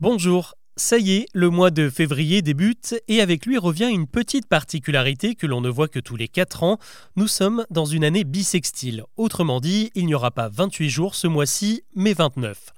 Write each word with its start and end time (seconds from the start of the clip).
Bonjour, 0.00 0.54
ça 0.76 0.96
y 0.96 1.12
est, 1.12 1.26
le 1.34 1.50
mois 1.50 1.70
de 1.70 1.90
février 1.90 2.40
débute 2.40 2.94
et 3.06 3.20
avec 3.20 3.44
lui 3.44 3.58
revient 3.58 3.90
une 3.92 4.06
petite 4.06 4.46
particularité 4.46 5.34
que 5.34 5.46
l'on 5.46 5.60
ne 5.60 5.68
voit 5.68 5.88
que 5.88 5.98
tous 5.98 6.16
les 6.16 6.26
4 6.26 6.62
ans. 6.62 6.78
Nous 7.16 7.28
sommes 7.28 7.66
dans 7.68 7.84
une 7.84 8.02
année 8.02 8.24
bisextile. 8.24 9.04
Autrement 9.18 9.60
dit, 9.60 9.90
il 9.94 10.06
n'y 10.06 10.14
aura 10.14 10.30
pas 10.30 10.48
28 10.48 10.88
jours 10.88 11.14
ce 11.14 11.26
mois-ci, 11.26 11.82
mais 11.94 12.14
29. 12.14 12.72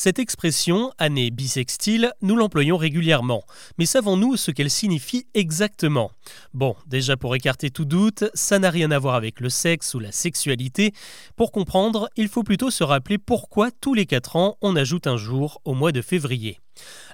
Cette 0.00 0.20
expression, 0.20 0.92
année 0.98 1.32
bisextile, 1.32 2.12
nous 2.22 2.36
l'employons 2.36 2.76
régulièrement. 2.76 3.42
Mais 3.78 3.84
savons-nous 3.84 4.36
ce 4.36 4.52
qu'elle 4.52 4.70
signifie 4.70 5.26
exactement? 5.34 6.12
Bon, 6.54 6.76
déjà 6.86 7.16
pour 7.16 7.34
écarter 7.34 7.70
tout 7.70 7.84
doute, 7.84 8.22
ça 8.32 8.60
n'a 8.60 8.70
rien 8.70 8.92
à 8.92 9.00
voir 9.00 9.16
avec 9.16 9.40
le 9.40 9.50
sexe 9.50 9.94
ou 9.94 9.98
la 9.98 10.12
sexualité. 10.12 10.92
Pour 11.34 11.50
comprendre, 11.50 12.08
il 12.14 12.28
faut 12.28 12.44
plutôt 12.44 12.70
se 12.70 12.84
rappeler 12.84 13.18
pourquoi 13.18 13.72
tous 13.72 13.92
les 13.92 14.06
4 14.06 14.36
ans 14.36 14.56
on 14.62 14.76
ajoute 14.76 15.08
un 15.08 15.16
jour 15.16 15.60
au 15.64 15.74
mois 15.74 15.90
de 15.90 16.00
février. 16.00 16.60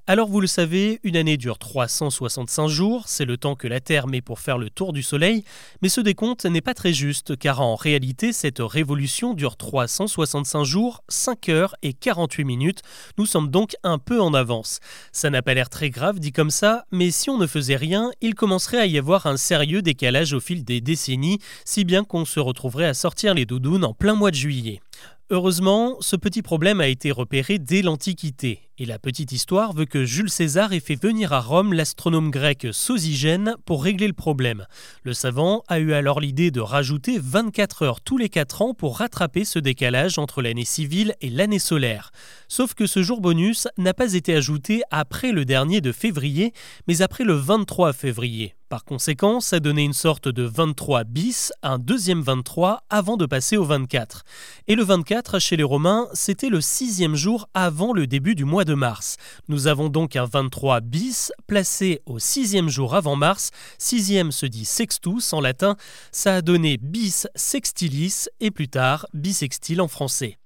Alors 0.06 0.28
vous 0.28 0.42
le 0.42 0.46
savez, 0.46 1.00
une 1.02 1.16
année 1.16 1.38
dure 1.38 1.56
365 1.56 2.68
jours, 2.68 3.04
c'est 3.06 3.24
le 3.24 3.38
temps 3.38 3.54
que 3.54 3.66
la 3.66 3.80
Terre 3.80 4.06
met 4.06 4.20
pour 4.20 4.38
faire 4.38 4.58
le 4.58 4.68
tour 4.68 4.92
du 4.92 5.02
Soleil, 5.02 5.44
mais 5.80 5.88
ce 5.88 6.02
décompte 6.02 6.44
n'est 6.44 6.60
pas 6.60 6.74
très 6.74 6.92
juste 6.92 7.38
car 7.38 7.62
en 7.62 7.74
réalité 7.74 8.34
cette 8.34 8.58
révolution 8.60 9.32
dure 9.32 9.56
365 9.56 10.64
jours, 10.64 11.02
5 11.08 11.48
heures 11.48 11.74
et 11.82 11.94
48 11.94 12.44
minutes, 12.44 12.82
nous 13.16 13.24
sommes 13.24 13.48
donc 13.48 13.76
un 13.82 13.98
peu 13.98 14.20
en 14.20 14.34
avance. 14.34 14.80
Ça 15.10 15.30
n'a 15.30 15.40
pas 15.40 15.54
l'air 15.54 15.70
très 15.70 15.88
grave 15.88 16.18
dit 16.18 16.32
comme 16.32 16.50
ça, 16.50 16.84
mais 16.92 17.10
si 17.10 17.30
on 17.30 17.38
ne 17.38 17.46
faisait 17.46 17.76
rien, 17.76 18.10
il 18.20 18.34
commencerait 18.34 18.80
à 18.80 18.86
y 18.86 18.98
avoir 18.98 19.24
un 19.24 19.38
sérieux 19.38 19.80
décalage 19.80 20.34
au 20.34 20.40
fil 20.40 20.64
des 20.64 20.82
décennies, 20.82 21.38
si 21.64 21.84
bien 21.84 22.04
qu'on 22.04 22.26
se 22.26 22.40
retrouverait 22.40 22.84
à 22.88 22.94
sortir 22.94 23.32
les 23.32 23.46
doudounes 23.46 23.86
en 23.86 23.94
plein 23.94 24.14
mois 24.14 24.30
de 24.30 24.36
juillet. 24.36 24.82
Heureusement, 25.30 25.96
ce 26.00 26.16
petit 26.16 26.42
problème 26.42 26.82
a 26.82 26.86
été 26.86 27.10
repéré 27.10 27.58
dès 27.58 27.80
l'Antiquité, 27.80 28.68
et 28.76 28.84
la 28.84 28.98
petite 28.98 29.32
histoire 29.32 29.72
veut 29.72 29.86
que 29.86 30.04
Jules 30.04 30.28
César 30.28 30.74
ait 30.74 30.80
fait 30.80 31.02
venir 31.02 31.32
à 31.32 31.40
Rome 31.40 31.72
l'astronome 31.72 32.30
grec 32.30 32.66
Sosygène 32.72 33.54
pour 33.64 33.82
régler 33.82 34.06
le 34.06 34.12
problème. 34.12 34.66
Le 35.02 35.14
savant 35.14 35.64
a 35.66 35.78
eu 35.78 35.94
alors 35.94 36.20
l'idée 36.20 36.50
de 36.50 36.60
rajouter 36.60 37.18
24 37.18 37.82
heures 37.84 38.00
tous 38.02 38.18
les 38.18 38.28
4 38.28 38.60
ans 38.60 38.74
pour 38.74 38.98
rattraper 38.98 39.46
ce 39.46 39.58
décalage 39.58 40.18
entre 40.18 40.42
l'année 40.42 40.66
civile 40.66 41.14
et 41.22 41.30
l'année 41.30 41.58
solaire. 41.58 42.10
Sauf 42.46 42.74
que 42.74 42.86
ce 42.86 43.02
jour 43.02 43.22
bonus 43.22 43.66
n'a 43.78 43.94
pas 43.94 44.12
été 44.12 44.36
ajouté 44.36 44.82
après 44.90 45.32
le 45.32 45.46
dernier 45.46 45.80
de 45.80 45.92
février, 45.92 46.52
mais 46.86 47.00
après 47.00 47.24
le 47.24 47.32
23 47.32 47.94
février. 47.94 48.54
Par 48.74 48.84
conséquent, 48.84 49.38
ça 49.38 49.60
donnait 49.60 49.84
une 49.84 49.92
sorte 49.92 50.26
de 50.26 50.42
23 50.42 51.04
bis, 51.04 51.52
un 51.62 51.78
deuxième 51.78 52.22
23 52.22 52.82
avant 52.90 53.16
de 53.16 53.24
passer 53.24 53.56
au 53.56 53.62
24. 53.62 54.24
Et 54.66 54.74
le 54.74 54.82
24 54.82 55.38
chez 55.38 55.56
les 55.56 55.62
Romains, 55.62 56.08
c'était 56.12 56.48
le 56.48 56.60
sixième 56.60 57.14
jour 57.14 57.48
avant 57.54 57.92
le 57.92 58.08
début 58.08 58.34
du 58.34 58.44
mois 58.44 58.64
de 58.64 58.74
mars. 58.74 59.16
Nous 59.46 59.68
avons 59.68 59.90
donc 59.90 60.16
un 60.16 60.24
23 60.24 60.80
bis 60.80 61.30
placé 61.46 62.02
au 62.04 62.18
sixième 62.18 62.68
jour 62.68 62.96
avant 62.96 63.14
mars. 63.14 63.52
Sixième 63.78 64.32
se 64.32 64.44
dit 64.44 64.64
sextus 64.64 65.32
en 65.32 65.40
latin. 65.40 65.76
Ça 66.10 66.34
a 66.34 66.42
donné 66.42 66.76
bis 66.76 67.28
sextilis 67.36 68.26
et 68.40 68.50
plus 68.50 68.68
tard 68.68 69.06
bisextile 69.14 69.82
en 69.82 69.86
français. 69.86 70.36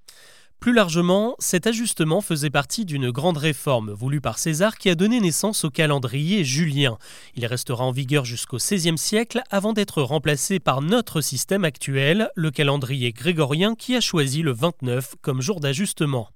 Plus 0.60 0.72
largement, 0.72 1.36
cet 1.38 1.68
ajustement 1.68 2.20
faisait 2.20 2.50
partie 2.50 2.84
d'une 2.84 3.12
grande 3.12 3.38
réforme 3.38 3.92
voulue 3.92 4.20
par 4.20 4.40
César 4.40 4.76
qui 4.76 4.90
a 4.90 4.96
donné 4.96 5.20
naissance 5.20 5.64
au 5.64 5.70
calendrier 5.70 6.44
julien. 6.44 6.98
Il 7.36 7.46
restera 7.46 7.84
en 7.84 7.92
vigueur 7.92 8.24
jusqu'au 8.24 8.56
XVIe 8.56 8.98
siècle 8.98 9.40
avant 9.50 9.72
d'être 9.72 10.02
remplacé 10.02 10.58
par 10.58 10.82
notre 10.82 11.20
système 11.20 11.64
actuel, 11.64 12.30
le 12.34 12.50
calendrier 12.50 13.12
grégorien 13.12 13.76
qui 13.76 13.94
a 13.94 14.00
choisi 14.00 14.42
le 14.42 14.52
29 14.52 15.14
comme 15.22 15.40
jour 15.40 15.60
d'ajustement. 15.60 16.28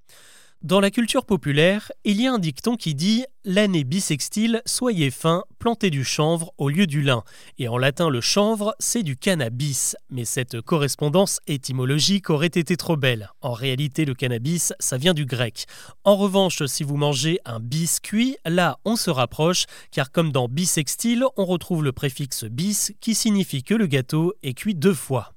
Dans 0.62 0.78
la 0.78 0.92
culture 0.92 1.24
populaire, 1.24 1.90
il 2.04 2.20
y 2.20 2.28
a 2.28 2.32
un 2.32 2.38
dicton 2.38 2.76
qui 2.76 2.94
dit 2.94 3.24
L'année 3.44 3.82
bissextile, 3.82 4.62
soyez 4.64 5.10
fin, 5.10 5.42
plantez 5.58 5.90
du 5.90 6.04
chanvre 6.04 6.52
au 6.56 6.68
lieu 6.68 6.86
du 6.86 7.02
lin. 7.02 7.24
Et 7.58 7.66
en 7.66 7.78
latin, 7.78 8.08
le 8.08 8.20
chanvre, 8.20 8.72
c'est 8.78 9.02
du 9.02 9.16
cannabis. 9.16 9.96
Mais 10.08 10.24
cette 10.24 10.60
correspondance 10.60 11.40
étymologique 11.48 12.30
aurait 12.30 12.46
été 12.46 12.76
trop 12.76 12.96
belle. 12.96 13.32
En 13.40 13.54
réalité, 13.54 14.04
le 14.04 14.14
cannabis, 14.14 14.72
ça 14.78 14.98
vient 14.98 15.14
du 15.14 15.26
grec. 15.26 15.66
En 16.04 16.14
revanche, 16.14 16.64
si 16.66 16.84
vous 16.84 16.96
mangez 16.96 17.40
un 17.44 17.58
biscuit, 17.58 18.36
là, 18.44 18.78
on 18.84 18.94
se 18.94 19.10
rapproche, 19.10 19.66
car 19.90 20.12
comme 20.12 20.30
dans 20.30 20.46
bissextile, 20.46 21.24
on 21.36 21.44
retrouve 21.44 21.82
le 21.82 21.90
préfixe 21.90 22.44
bis 22.44 22.92
qui 23.00 23.16
signifie 23.16 23.64
que 23.64 23.74
le 23.74 23.88
gâteau 23.88 24.32
est 24.44 24.54
cuit 24.54 24.76
deux 24.76 24.94
fois. 24.94 25.34